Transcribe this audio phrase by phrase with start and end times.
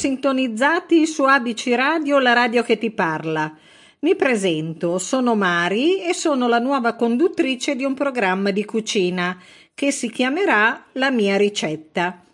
[0.00, 3.54] sintonizzati su ABC Radio, la radio che ti parla.
[3.98, 9.36] Mi presento, sono Mari e sono la nuova conduttrice di un programma di cucina
[9.74, 12.24] che si chiamerà La mia ricetta.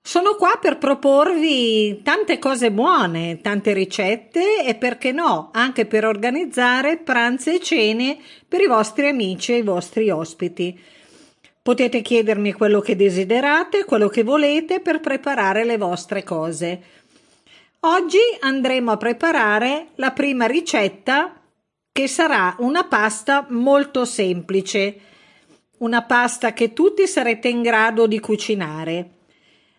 [0.00, 6.98] Sono qua per proporvi tante cose buone, tante ricette e perché no, anche per organizzare
[6.98, 10.78] pranzi e cene per i vostri amici e i vostri ospiti.
[11.66, 16.80] Potete chiedermi quello che desiderate, quello che volete per preparare le vostre cose.
[17.80, 21.34] Oggi andremo a preparare la prima ricetta
[21.90, 24.96] che sarà una pasta molto semplice,
[25.78, 29.10] una pasta che tutti sarete in grado di cucinare.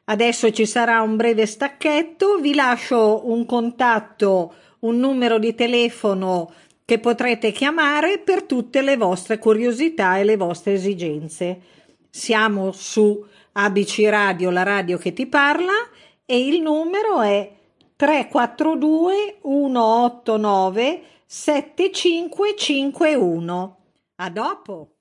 [0.03, 6.51] Adesso ci sarà un breve stacchetto, vi lascio un contatto, un numero di telefono
[6.83, 11.75] che potrete chiamare per tutte le vostre curiosità e le vostre esigenze.
[12.09, 15.73] Siamo su ABC Radio, la radio che ti parla,
[16.25, 17.53] e il numero è
[17.95, 23.77] 342 189 7551.
[24.15, 24.96] A dopo!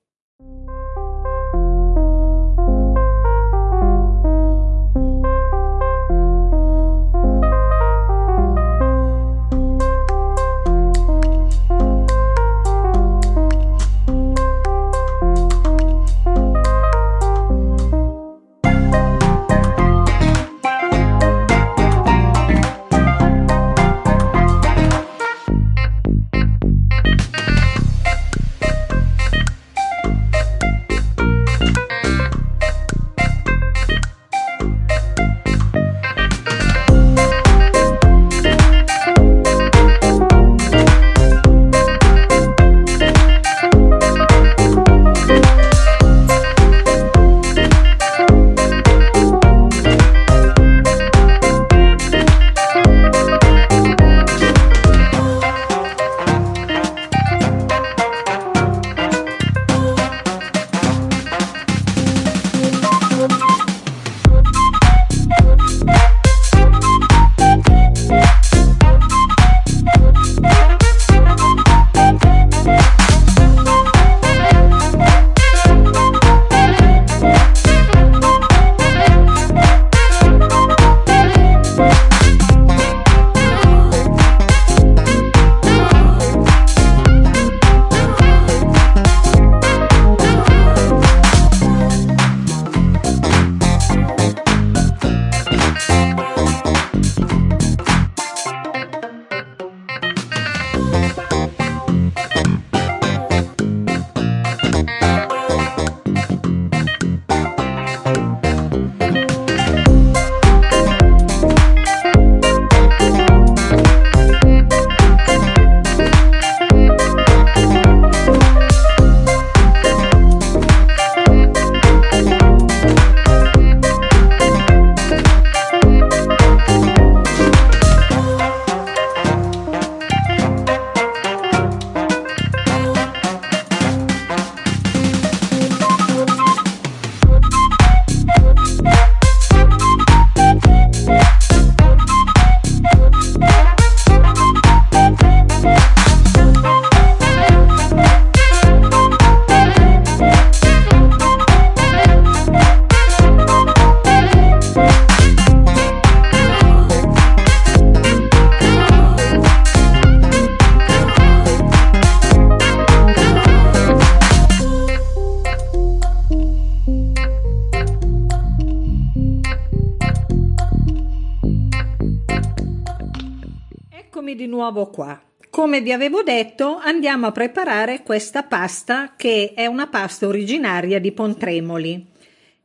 [174.36, 175.20] Di nuovo qua.
[175.50, 181.10] Come vi avevo detto, andiamo a preparare questa pasta che è una pasta originaria di
[181.10, 182.06] Pontremoli.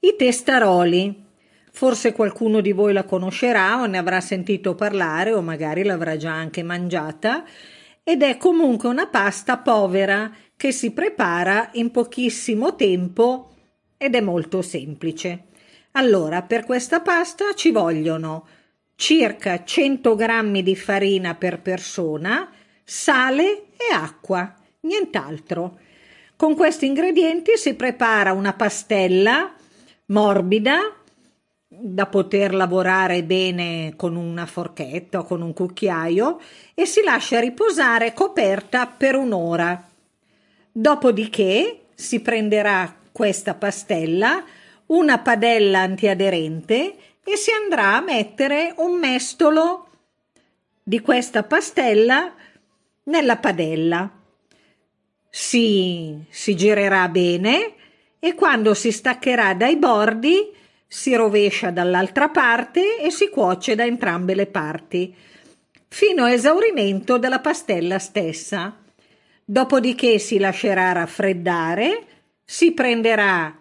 [0.01, 1.25] I testaroli.
[1.71, 6.33] Forse qualcuno di voi la conoscerà o ne avrà sentito parlare o magari l'avrà già
[6.33, 7.45] anche mangiata
[8.03, 13.53] ed è comunque una pasta povera che si prepara in pochissimo tempo
[13.97, 15.45] ed è molto semplice.
[15.91, 18.45] Allora, per questa pasta ci vogliono
[19.01, 22.51] circa 100 g di farina per persona,
[22.83, 25.79] sale e acqua, nient'altro.
[26.35, 29.55] Con questi ingredienti si prepara una pastella
[30.05, 30.77] morbida
[31.67, 36.39] da poter lavorare bene con una forchetta o con un cucchiaio
[36.75, 39.83] e si lascia riposare coperta per un'ora.
[40.71, 44.43] Dopodiché si prenderà questa pastella,
[44.87, 46.95] una padella antiaderente
[47.31, 49.87] e si andrà a mettere un mestolo
[50.83, 52.33] di questa pastella
[53.03, 54.11] nella padella.
[55.29, 57.75] Si, si girerà bene
[58.19, 60.51] e quando si staccherà dai bordi
[60.85, 65.15] si rovescia dall'altra parte e si cuoce da entrambe le parti,
[65.87, 68.77] fino a esaurimento della pastella stessa.
[69.45, 72.05] Dopodiché si lascerà raffreddare,
[72.43, 73.57] si prenderà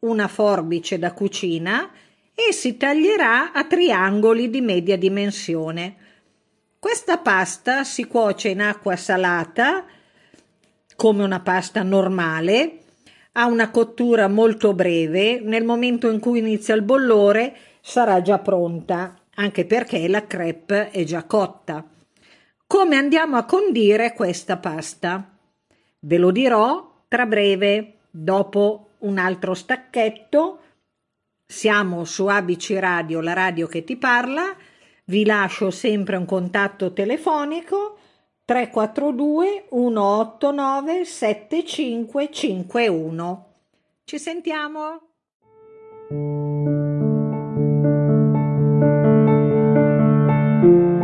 [0.00, 1.90] una forbice da cucina
[2.38, 5.96] e si taglierà a triangoli di media dimensione.
[6.78, 9.84] Questa pasta si cuoce in acqua salata
[10.94, 12.78] come una pasta normale,
[13.32, 19.16] ha una cottura molto breve, nel momento in cui inizia il bollore sarà già pronta,
[19.34, 21.84] anche perché la crepe è già cotta.
[22.66, 25.38] Come andiamo a condire questa pasta?
[26.00, 30.58] Ve lo dirò tra breve, dopo un altro stacchetto.
[31.50, 34.54] Siamo su ABC Radio, la radio che ti parla.
[35.04, 37.96] Vi lascio sempre un contatto telefonico
[38.44, 43.54] 342 189 7551.
[44.04, 45.06] Ci sentiamo!
[46.10, 46.22] thank
[50.62, 50.97] you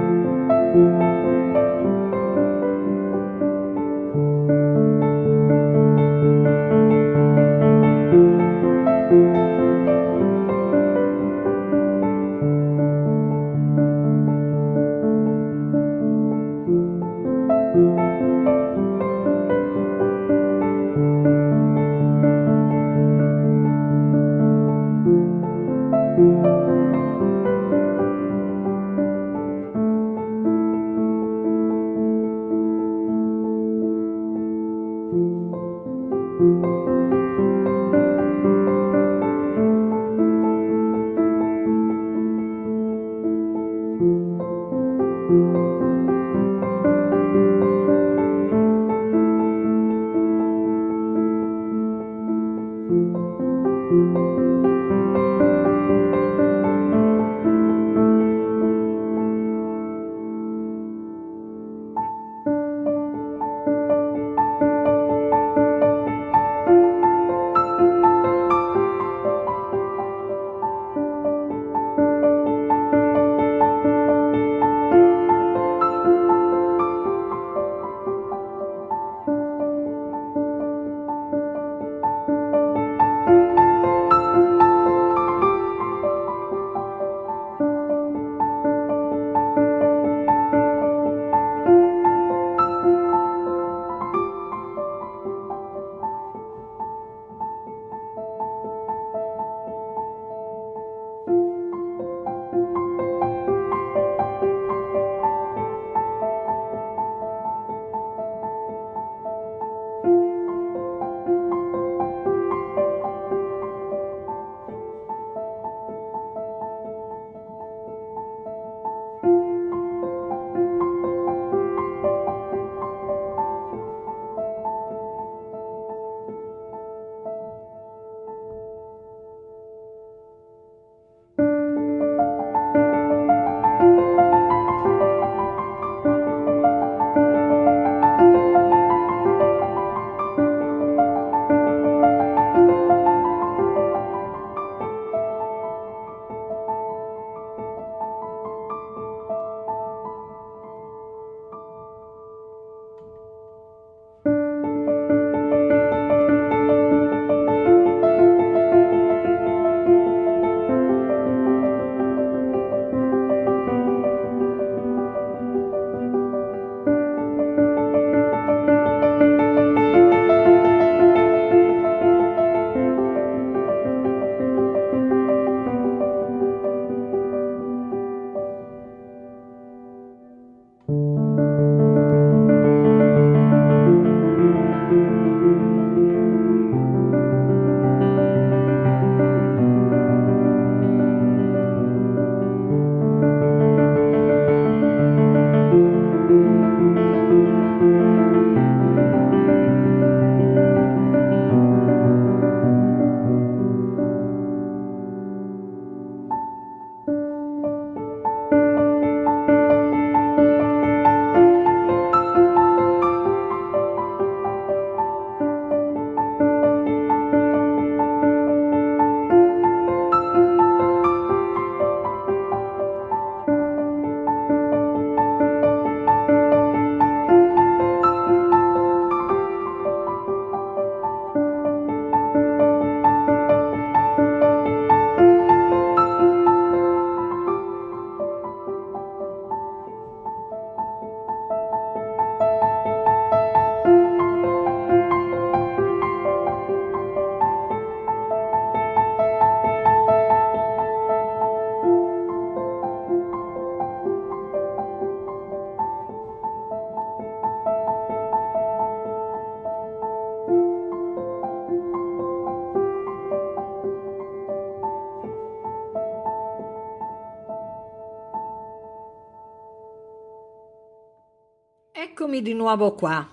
[272.15, 273.29] eccomi di nuovo qua.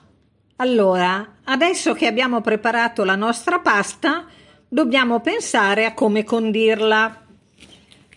[0.56, 4.26] Allora, adesso che abbiamo preparato la nostra pasta,
[4.68, 7.26] dobbiamo pensare a come condirla.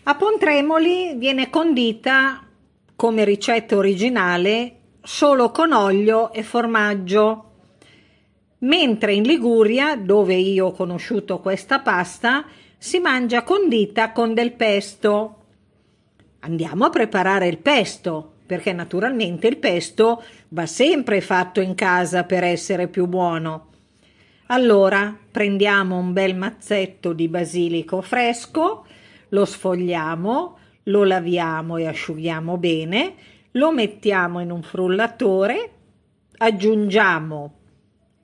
[0.01, 2.43] A Pontremoli viene condita
[2.95, 7.51] come ricetta originale solo con olio e formaggio,
[8.61, 12.43] mentre in Liguria, dove io ho conosciuto questa pasta,
[12.75, 15.43] si mangia condita con del pesto.
[16.39, 22.43] Andiamo a preparare il pesto perché naturalmente il pesto va sempre fatto in casa per
[22.43, 23.69] essere più buono.
[24.47, 28.85] Allora prendiamo un bel mazzetto di basilico fresco,
[29.29, 33.15] lo sfogliamo, lo laviamo e asciughiamo bene,
[33.51, 35.71] lo mettiamo in un frullatore,
[36.37, 37.53] aggiungiamo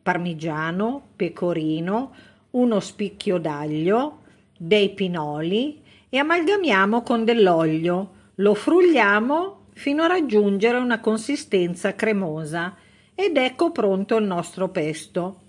[0.02, 2.14] parmigiano, pecorino,
[2.52, 4.20] uno spicchio d'aglio,
[4.58, 12.76] dei pinoli e amalgamiamo con dell'olio, lo frulliamo fino a raggiungere una consistenza cremosa
[13.16, 15.40] ed ecco pronto il nostro pesto.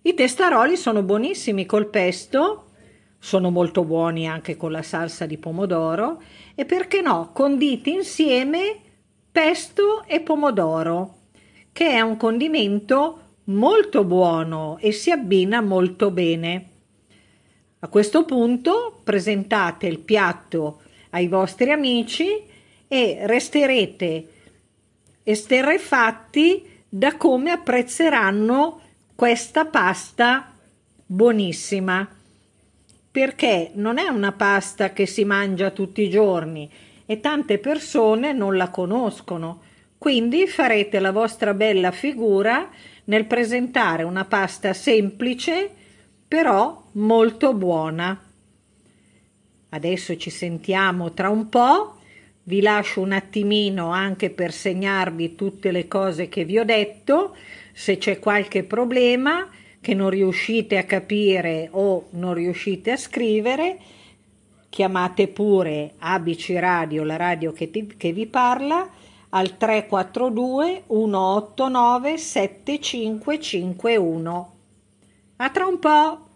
[0.00, 2.70] I testaroli sono buonissimi col pesto,
[3.18, 6.22] sono molto buoni anche con la salsa di pomodoro
[6.54, 8.80] e perché no, conditi insieme
[9.30, 11.16] pesto e pomodoro,
[11.70, 16.68] che è un condimento molto buono e si abbina molto bene.
[17.80, 22.47] A questo punto presentate il piatto ai vostri amici
[22.88, 24.28] e resterete
[25.22, 28.80] esterrefatti da come apprezzeranno
[29.14, 30.54] questa pasta
[31.04, 32.08] buonissima.
[33.10, 36.70] Perché non è una pasta che si mangia tutti i giorni
[37.04, 39.62] e tante persone non la conoscono.
[39.98, 42.70] Quindi farete la vostra bella figura
[43.04, 45.74] nel presentare una pasta semplice
[46.28, 48.22] però molto buona.
[49.70, 51.97] Adesso ci sentiamo tra un po'
[52.48, 57.36] vi lascio un attimino anche per segnarvi tutte le cose che vi ho detto,
[57.72, 59.46] se c'è qualche problema
[59.80, 63.76] che non riuscite a capire o non riuscite a scrivere,
[64.70, 68.88] chiamate pure ABC Radio, la radio che, ti, che vi parla,
[69.28, 74.52] al 342 189 7551.
[75.36, 76.27] A tra un po'!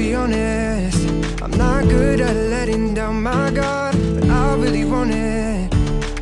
[0.00, 0.98] be honest.
[1.42, 5.70] I'm not good at letting down my guard But I really want it.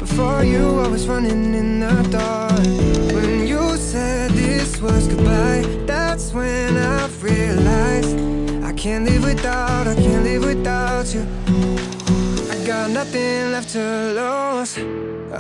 [0.01, 2.67] Before you, I was running in the dark.
[3.15, 8.15] When you said this was goodbye That's when I realized
[8.69, 11.25] I can't live without, I can't live without you.
[12.53, 13.87] I got nothing left to
[14.19, 14.73] lose.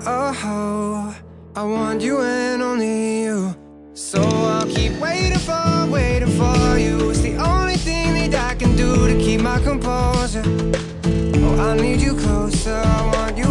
[0.06, 1.16] Oh,
[1.56, 3.38] I want you and only you.
[3.94, 7.17] So I'll keep waiting for, waiting for you
[9.60, 10.42] composure.
[11.04, 13.48] Oh, I need you closer, I want you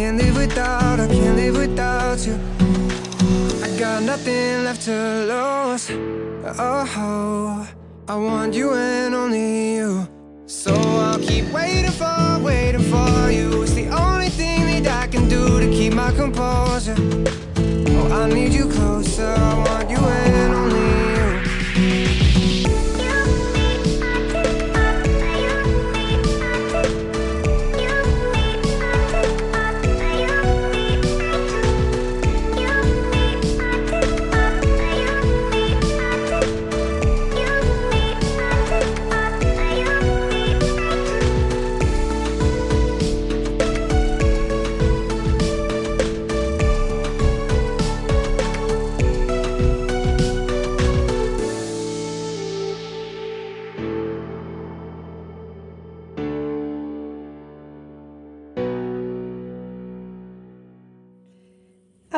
[0.00, 2.36] can't live without, I can't live without you.
[3.62, 4.96] I got nothing left to
[5.30, 5.90] lose.
[6.58, 7.68] Oh,
[8.08, 10.08] I want you and only you.
[10.46, 13.62] So I'll keep waiting for, waiting for you.
[13.62, 16.96] It's the only thing that I can do to keep my composure.
[17.92, 20.39] Oh, I need you closer, I want you and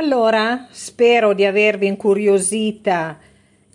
[0.02, 3.20] Allora, spero di avervi incuriosita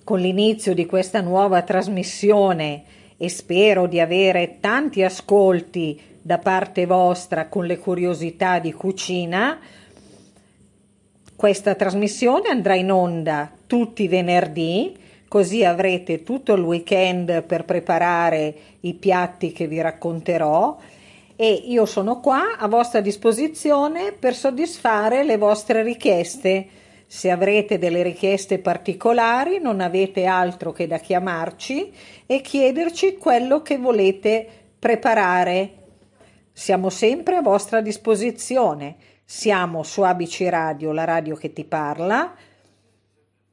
[0.03, 2.83] con l'inizio di questa nuova trasmissione
[3.15, 9.57] e spero di avere tanti ascolti da parte vostra con le curiosità di cucina.
[11.33, 14.97] Questa trasmissione andrà in onda tutti i venerdì,
[15.29, 20.77] così avrete tutto il weekend per preparare i piatti che vi racconterò
[21.39, 26.67] e io sono qua a vostra disposizione per soddisfare le vostre richieste.
[27.05, 31.93] Se avrete delle richieste particolari non avete altro che da chiamarci
[32.25, 34.47] e chiederci quello che volete
[34.79, 35.73] preparare.
[36.51, 38.95] Siamo sempre a vostra disposizione.
[39.23, 42.33] Siamo su ABC Radio, la radio che ti parla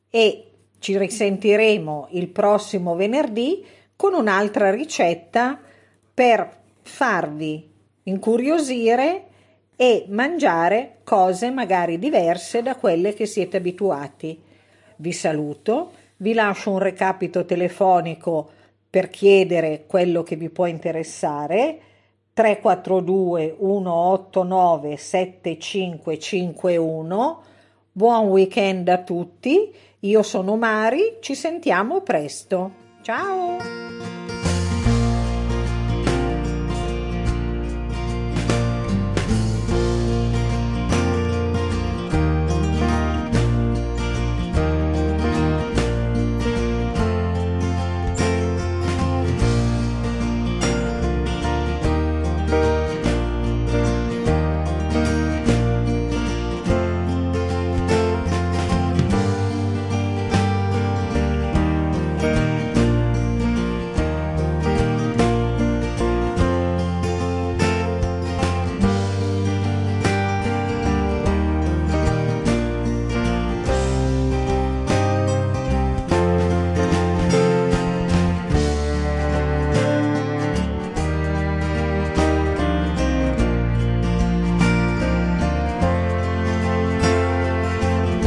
[0.09, 3.63] e ci risentiremo il prossimo venerdì
[3.95, 5.61] con un'altra ricetta
[6.15, 7.73] per farvi
[8.05, 9.25] incuriosire
[9.77, 14.41] e mangiare cose magari diverse da quelle che siete abituati.
[14.97, 18.49] Vi saluto, vi lascio un recapito telefonico
[18.89, 21.81] per chiedere quello che vi può interessare
[22.33, 27.43] 342 189 7551
[27.97, 32.73] Buon weekend a tutti, io sono Mari, ci sentiamo presto.
[33.03, 34.14] Ciao!